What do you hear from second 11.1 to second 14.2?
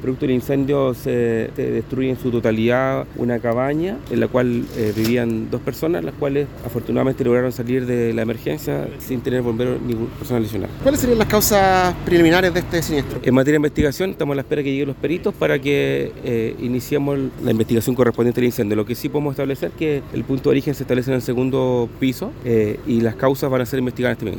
las causas preliminares de este siniestro? En materia de investigación